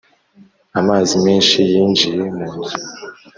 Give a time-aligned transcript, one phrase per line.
[0.79, 2.75] amazi menshi yinjiye mu nzu,